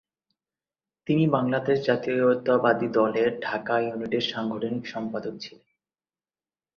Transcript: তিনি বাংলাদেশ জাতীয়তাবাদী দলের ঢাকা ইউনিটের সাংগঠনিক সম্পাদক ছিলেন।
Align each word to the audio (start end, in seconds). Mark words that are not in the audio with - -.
তিনি 1.07 1.23
বাংলাদেশ 1.27 1.77
জাতীয়তাবাদী 1.85 2.87
দলের 2.91 3.29
ঢাকা 3.39 3.75
ইউনিটের 3.79 4.25
সাংগঠনিক 4.31 4.83
সম্পাদক 4.87 5.33
ছিলেন। 5.39 5.67